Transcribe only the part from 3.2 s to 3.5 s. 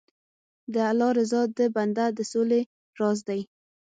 دی.